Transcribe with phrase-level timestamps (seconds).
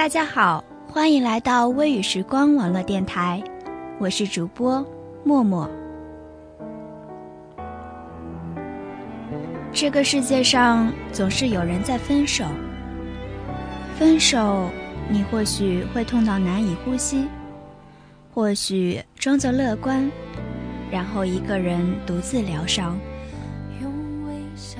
[0.00, 3.44] 大家好，欢迎来到微雨时光网络电台，
[3.98, 4.82] 我是主播
[5.24, 5.68] 默默。
[9.70, 12.46] 这个世界上总是有人在分手，
[13.98, 14.70] 分手。
[15.10, 17.26] 你或许会痛到难以呼吸，
[18.32, 20.10] 或许装作乐观，
[20.90, 22.98] 然后一个人独自疗伤。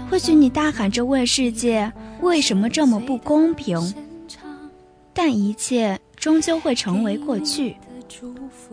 [0.08, 3.78] 或许你大喊着问世界为什么这么不公平，
[5.22, 7.76] 但一切终究会成为过去，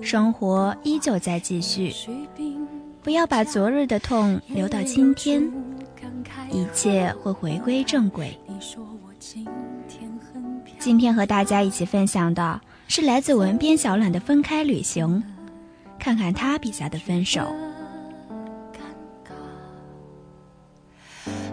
[0.01, 1.93] 生活依旧在继续。
[3.03, 5.43] 不要把昨日的痛留到今天，
[6.49, 8.39] 一切会回归正轨。
[10.79, 15.21] 今天和大家一起分享的是来自文编小懒的分开旅行，
[15.99, 17.45] 看看他笔下的分手。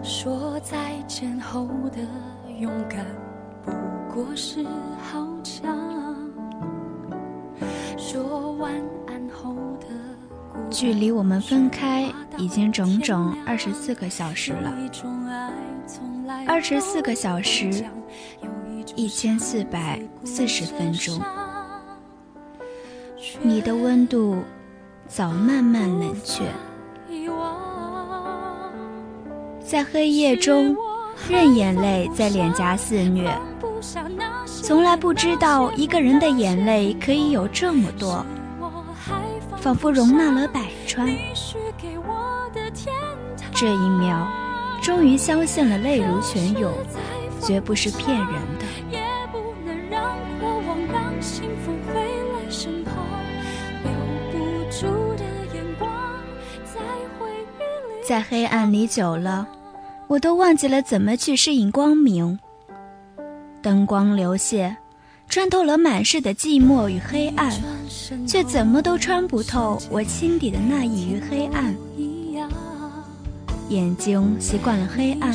[0.04, 1.98] 说再见后的
[2.60, 3.04] 勇敢
[3.64, 3.72] 不
[4.14, 4.64] 过是
[5.02, 5.76] 好强，
[7.98, 8.72] 说晚
[9.08, 9.86] 安后的
[10.70, 14.72] 距离我们分开已经整整二十四个小时了，
[16.46, 17.84] 二十四个小时。
[18.94, 21.20] 一千四百四十分钟，
[23.42, 24.36] 你的温度
[25.08, 26.44] 早慢慢冷却，
[29.66, 30.76] 在黑夜中
[31.28, 33.36] 任眼泪在脸颊肆虐，
[34.62, 38.24] 从来不知道一个人的眼泪可以有这么多，
[39.58, 41.06] 仿佛容纳了百川。
[43.52, 44.26] 这一秒，
[44.82, 46.72] 终于相信了泪如泉涌，
[47.40, 48.28] 绝不是骗人
[48.58, 48.64] 的。
[58.06, 59.46] 在黑暗里久了，
[60.08, 62.38] 我都忘记了怎么去适应光明。
[63.64, 64.76] 灯光流泻，
[65.26, 67.50] 穿透了满室的寂寞与黑暗，
[68.28, 71.74] 却怎么都穿不透我心底的那一隅黑暗。
[73.70, 75.34] 眼睛习惯了黑暗，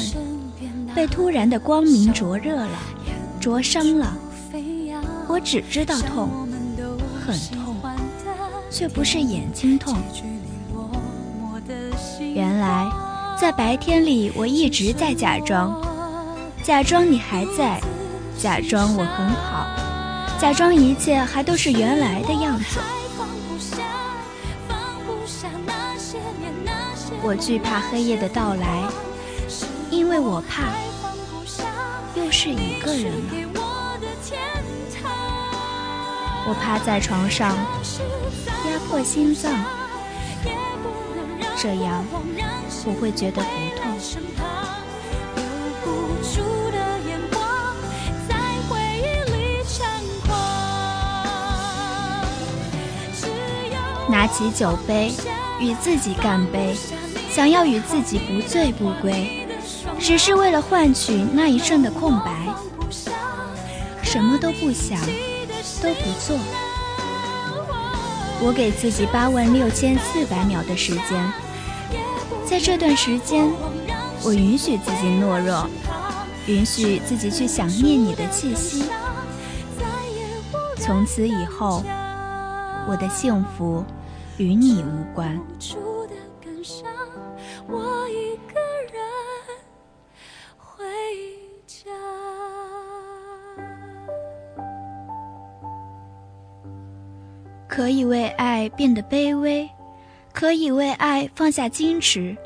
[0.94, 2.79] 被突然的光明灼热了，
[3.40, 4.16] 灼伤了。
[5.28, 6.29] 我只知道痛，
[7.25, 7.75] 很痛，
[8.69, 9.97] 却不是眼睛痛。
[12.35, 12.88] 原来，
[13.41, 15.81] 在白天里，我一直在假装，
[16.61, 17.81] 假装你还在，
[18.41, 19.67] 假装我很好，
[20.39, 22.79] 假装一切还都是原来的样子。
[27.22, 28.83] 我惧怕黑夜的到来，
[29.91, 30.69] 因为我怕，
[32.16, 33.33] 又是一个人了。
[36.47, 37.57] 我趴在床上，
[38.66, 39.53] 压迫心脏。
[41.57, 42.05] 这样
[42.85, 43.99] 我会觉得不痛。
[54.19, 55.13] 拿起酒杯，
[55.62, 56.75] 与自己干杯，
[57.31, 59.47] 想要与自己不醉不归，
[59.97, 62.53] 只是为了换取那一瞬的空白。
[64.03, 65.00] 什么都不想，
[65.81, 66.38] 都不做。
[68.41, 71.34] 我给自己八万六千四百秒的时间。
[72.46, 73.50] 在这段时间，
[74.22, 75.66] 我允许自己懦弱，
[76.46, 78.84] 允许自己去想念你的气息。
[80.75, 81.81] 从此以后，
[82.85, 83.85] 我的幸福
[84.39, 85.39] 与你无关。
[97.67, 99.69] 可以为爱变得卑微。
[100.31, 102.37] 可以为爱放下矜持，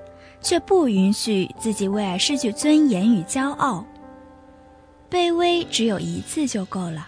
[0.41, 3.85] 却不允许自己为爱失去尊严与骄傲。
[5.11, 7.07] 卑微只有一次就够了。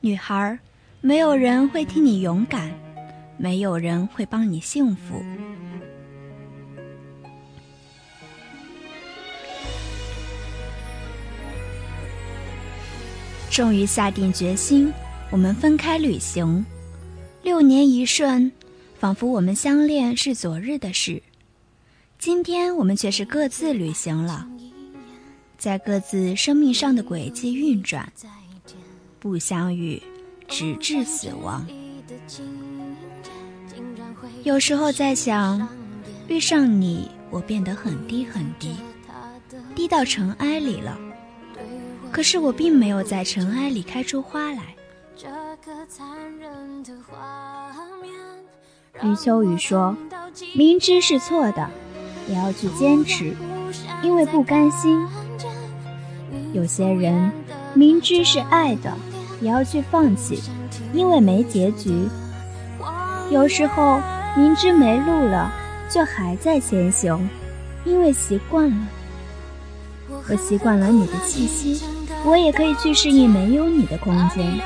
[0.00, 0.58] 女孩，
[1.00, 2.72] 没有人会替你勇敢，
[3.38, 5.22] 没有人会帮你幸福。
[13.50, 14.92] 终于下定决心，
[15.30, 16.64] 我们分开旅行，
[17.42, 18.52] 六年一瞬。
[18.98, 21.22] 仿佛我们相恋是昨日的事，
[22.18, 24.48] 今天我们却是各自旅行了，
[25.58, 28.10] 在各自生命上的轨迹运转，
[29.20, 30.02] 不相遇，
[30.48, 31.66] 直至死亡。
[34.46, 35.66] 有时候在想，
[36.28, 38.76] 遇上你，我变得很低很低，
[39.74, 40.96] 低到尘埃里了。
[42.12, 44.62] 可是我并没有在尘埃里开出花来。
[49.02, 49.96] 余秋雨说
[50.54, 51.68] ：“明知是错的，
[52.28, 53.34] 也要去坚持，
[54.00, 55.04] 因为不甘心。
[56.52, 57.32] 有些人
[57.74, 58.96] 明知是爱的，
[59.40, 60.40] 也要去放弃，
[60.94, 62.08] 因为没结局。
[63.28, 64.00] 有时候
[64.36, 65.52] 明知没路了，
[65.88, 67.28] 却还在前行，
[67.84, 68.76] 因为习惯了。
[70.28, 71.82] 我习惯了你的气息，
[72.24, 74.60] 我也可以去适应没有你的空间。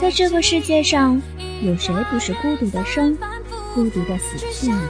[0.00, 1.20] 在这个世界上。”
[1.62, 3.14] 有谁不是孤独的生，
[3.74, 4.80] 孤独的死去呢？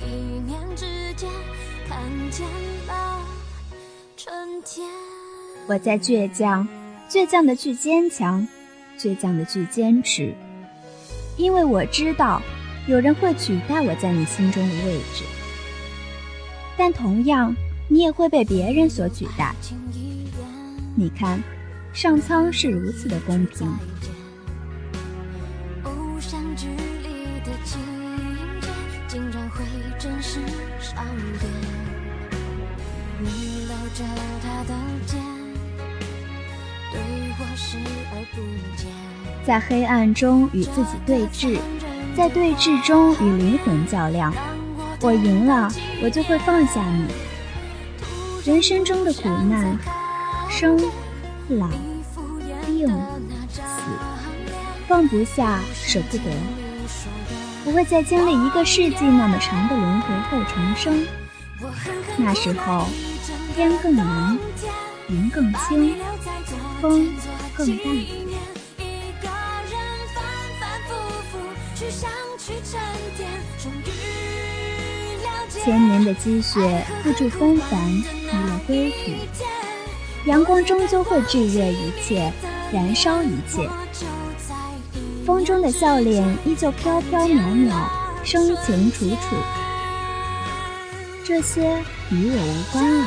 [0.00, 1.28] 一念之间
[1.88, 1.98] 看
[2.30, 2.46] 见
[2.86, 3.22] 了
[4.16, 4.86] 春天
[5.66, 6.66] 我在倔强，
[7.08, 8.46] 倔强的去坚强，
[8.98, 10.34] 倔强的去坚持，
[11.36, 12.40] 因为我知道。
[12.86, 15.22] 有人会取代我在你心中的位置，
[16.78, 17.54] 但同样，
[17.88, 19.54] 你也会被别人所取代。
[20.96, 21.40] 你看，
[21.92, 23.70] 上苍是如此的公平。
[39.44, 41.58] 在黑暗中与自己对峙。
[42.16, 44.34] 在对峙中与灵魂较量，
[45.00, 45.70] 我赢了，
[46.02, 47.06] 我就会放下你。
[48.44, 49.78] 人生中的苦难，
[50.50, 50.76] 生、
[51.48, 51.68] 老、
[52.66, 52.88] 病、
[53.48, 53.82] 死，
[54.88, 56.24] 放不下，舍不得。
[57.64, 61.06] 我会在经历一个世纪那么长的轮回后重生，
[62.16, 62.88] 那时候
[63.54, 64.36] 天更蓝，
[65.08, 65.94] 云更轻，
[66.80, 67.08] 风
[67.60, 67.86] 更淡。
[75.62, 79.12] 千年的积雪付诸风帆，离了归途。
[80.24, 82.32] 阳光终究会炙热一切，
[82.72, 83.68] 燃烧一切。
[85.26, 87.86] 风中的笑脸依旧飘飘渺渺，
[88.24, 89.36] 深情楚楚。
[91.24, 91.76] 这些
[92.10, 93.06] 与我无关了。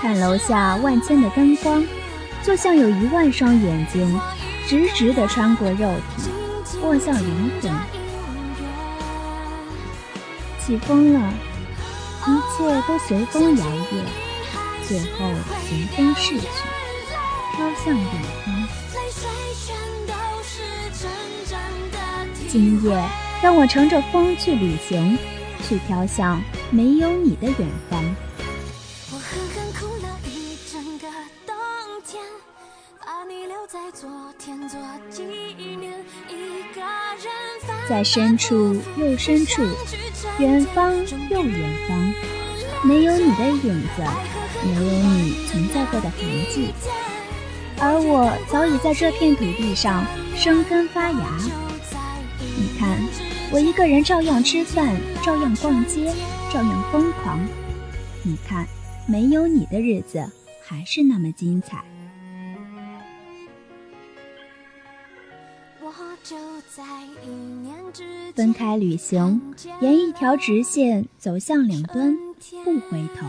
[0.00, 1.84] 看楼下万千的灯光，
[2.48, 4.18] 就像有一万双眼睛，
[4.66, 6.30] 直直地穿过肉体。
[6.80, 7.70] 望向灵魂，
[10.58, 11.30] 起风了，
[12.26, 14.02] 一切都随风摇曳，
[14.82, 15.30] 最后
[15.68, 16.46] 随风逝去，
[17.54, 18.06] 飘向远
[18.46, 18.66] 方。
[22.48, 22.98] 今夜，
[23.42, 25.18] 让我乘着风去旅行，
[25.68, 28.02] 去飘向没有你的远方。
[29.12, 30.08] 我狠狠哭了
[37.88, 39.62] 在深处又深处，
[40.38, 40.94] 远方
[41.30, 42.14] 又远方，
[42.84, 44.02] 没有你的影子，
[44.62, 46.20] 没有你存在过的痕
[46.52, 46.72] 迹，
[47.80, 50.04] 而我早已在这片土地上
[50.36, 51.38] 生根发芽。
[52.40, 52.98] 你看，
[53.50, 56.12] 我一个人照样吃饭，照样逛街，
[56.52, 57.40] 照样疯狂。
[58.22, 58.66] 你看，
[59.06, 60.30] 没有你的日子
[60.62, 61.82] 还是那么精彩。
[68.34, 69.40] 分开旅行，
[69.80, 72.16] 沿一条直线走向两端，
[72.64, 73.26] 不回头。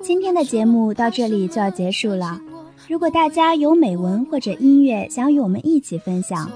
[0.00, 2.40] 今天的节目到这里就要结束了。
[2.88, 6.50] 如果大家有美文或者音乐想与我们一起分享，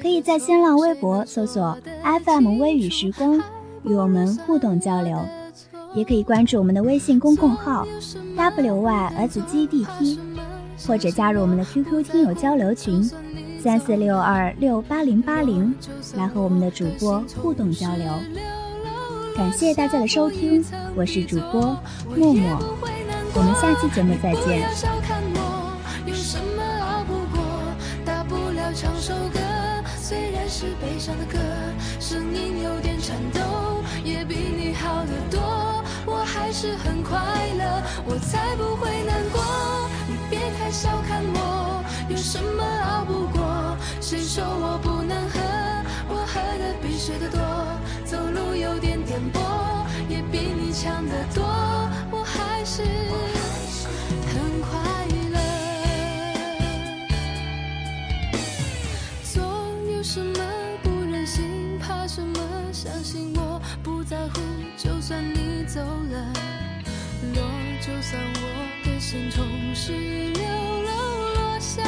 [0.00, 1.76] 可以在新浪微博搜索
[2.24, 3.42] FM 微雨时光
[3.84, 5.18] 与我们互动交流，
[5.94, 7.86] 也可以关注我们的微信公众号
[8.36, 10.18] wysgdt，
[10.86, 13.02] 或者加入我们的 QQ 听友交流群
[13.60, 15.74] 三四六二六八零八零，
[16.16, 18.12] 来和我们的主播互动交流。
[19.38, 20.64] 感谢大家的收听，
[20.96, 21.80] 我是主播
[22.16, 22.58] 默默，
[23.34, 24.68] 我们下期节目再见。
[30.50, 31.38] 是悲伤的歌，
[32.00, 33.40] 声音有点颤抖，
[34.02, 35.84] 也比你好得多。
[36.04, 37.20] 我还是很快
[37.56, 39.40] 乐，我才不会难过。
[40.08, 43.76] 你别太小看我，有什么熬不过？
[44.00, 45.57] 谁说我不能喝？
[46.08, 47.38] 我喝的比谁的多，
[48.04, 49.38] 走路有点颠簸，
[50.08, 51.44] 也比你强得多。
[52.10, 52.82] 我还是
[54.26, 54.70] 很快
[55.32, 55.38] 乐。
[59.22, 59.42] 做
[59.94, 60.38] 有什么
[60.82, 62.38] 不忍心，怕什么？
[62.72, 64.40] 相信我不在乎，
[64.76, 66.32] 就算你走了，
[67.34, 67.42] 落，
[67.80, 68.42] 就算我
[68.84, 70.90] 的心从十一流楼
[71.34, 71.82] 落下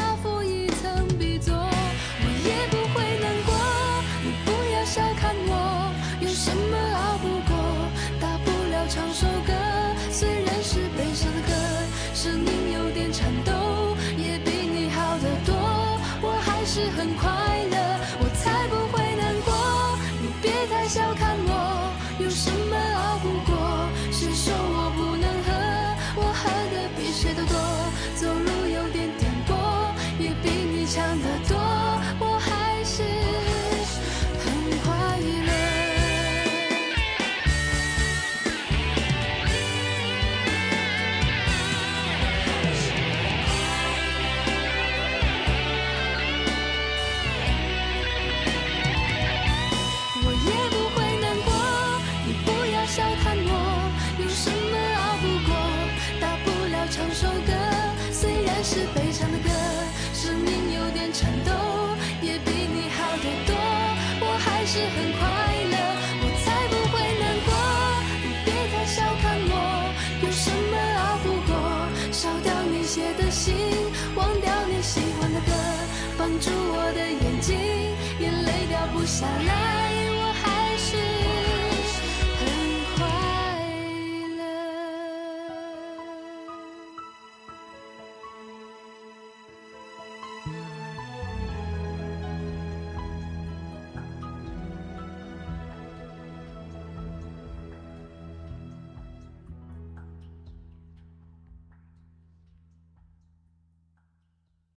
[58.62, 59.29] 是非常